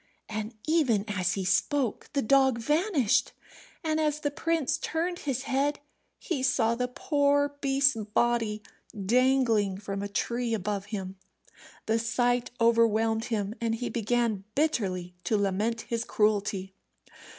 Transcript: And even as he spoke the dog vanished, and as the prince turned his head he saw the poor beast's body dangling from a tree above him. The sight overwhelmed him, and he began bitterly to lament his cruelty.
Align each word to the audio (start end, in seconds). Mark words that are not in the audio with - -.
And 0.27 0.55
even 0.65 1.05
as 1.07 1.33
he 1.33 1.45
spoke 1.45 2.09
the 2.13 2.23
dog 2.23 2.57
vanished, 2.57 3.33
and 3.83 3.99
as 3.99 4.21
the 4.21 4.31
prince 4.31 4.79
turned 4.79 5.19
his 5.19 5.43
head 5.43 5.79
he 6.17 6.41
saw 6.41 6.73
the 6.73 6.87
poor 6.87 7.49
beast's 7.61 7.95
body 7.97 8.63
dangling 9.05 9.77
from 9.77 10.01
a 10.01 10.07
tree 10.09 10.55
above 10.55 10.85
him. 10.85 11.17
The 11.85 11.99
sight 11.99 12.49
overwhelmed 12.59 13.25
him, 13.25 13.53
and 13.61 13.75
he 13.75 13.89
began 13.89 14.43
bitterly 14.55 15.13
to 15.25 15.37
lament 15.37 15.81
his 15.81 16.03
cruelty. 16.03 16.73